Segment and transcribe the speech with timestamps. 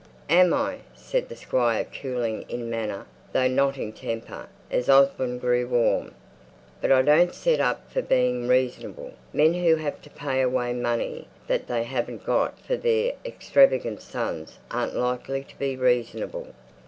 [0.31, 5.67] "Am I?" said the Squire cooling in manner, though not in temper, as Osborne grew
[5.67, 6.15] warm.
[6.81, 11.27] "But I don't set up for being reasonable; men who have to pay away money
[11.45, 16.47] that they haven't got for their extravagant sons aren't likely to be reasonable.